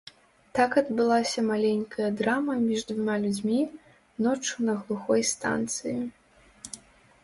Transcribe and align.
Так 0.59 0.71
адбылася 0.81 1.43
маленькая 1.49 2.09
драма 2.23 2.57
між 2.65 2.81
двума 2.93 3.15
людзьмі, 3.27 3.61
ноччу 4.29 4.55
на 4.71 4.79
глухой 4.85 5.21
станцыі. 5.35 5.99